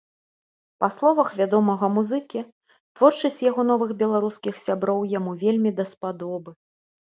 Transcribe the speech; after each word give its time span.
Па 0.83 0.87
словах 0.95 1.29
вядомага 1.41 1.89
музыкі, 1.97 2.39
творчасць 2.95 3.43
яго 3.49 3.67
новых 3.73 3.93
беларускіх 4.01 4.53
сяброў 4.65 5.07
яму 5.17 5.37
вельмі 5.45 5.77
даспадобы. 5.85 6.51